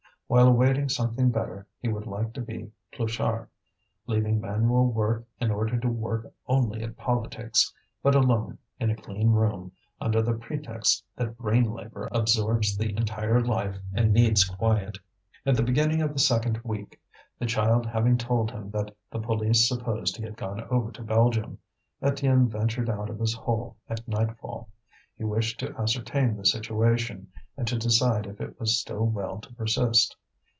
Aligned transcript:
While 0.31 0.47
awaiting 0.47 0.87
something 0.87 1.29
better 1.29 1.67
he 1.81 1.89
would 1.89 2.05
like 2.07 2.31
to 2.35 2.41
be 2.41 2.71
Pluchart, 2.93 3.49
leaving 4.07 4.39
manual 4.39 4.89
work 4.89 5.25
in 5.41 5.51
order 5.51 5.77
to 5.77 5.89
work 5.89 6.31
only 6.47 6.83
at 6.83 6.95
politics, 6.95 7.73
but 8.01 8.15
alone, 8.15 8.57
in 8.79 8.89
a 8.89 8.95
clean 8.95 9.31
room, 9.31 9.73
under 9.99 10.21
the 10.21 10.35
pretext 10.35 11.03
that 11.17 11.37
brain 11.37 11.69
labour 11.73 12.07
absorbs 12.13 12.77
the 12.77 12.91
entire 12.95 13.41
life 13.41 13.75
and 13.93 14.13
needs 14.13 14.45
quiet. 14.45 14.97
At 15.45 15.57
the 15.57 15.63
beginning 15.63 16.01
of 16.01 16.13
the 16.13 16.19
second 16.19 16.59
week, 16.63 16.97
the 17.37 17.45
child 17.45 17.85
having 17.85 18.17
told 18.17 18.51
him 18.51 18.71
that 18.71 18.95
the 19.11 19.19
police 19.19 19.67
supposed 19.67 20.15
he 20.15 20.23
had 20.23 20.37
gone 20.37 20.61
over 20.71 20.93
to 20.93 21.03
Belgium, 21.03 21.57
Étienne 22.01 22.47
ventured 22.47 22.89
out 22.89 23.09
of 23.09 23.19
his 23.19 23.33
hole 23.33 23.75
at 23.89 24.07
nightfall. 24.07 24.69
He 25.17 25.25
wished 25.25 25.59
to 25.59 25.75
ascertain 25.77 26.37
the 26.37 26.45
situation, 26.45 27.27
and 27.57 27.67
to 27.67 27.77
decide 27.77 28.25
if 28.27 28.39
it 28.39 28.57
was 28.61 28.77
still 28.79 29.05
well 29.05 29.39
to 29.39 29.53
persist. 29.55 30.15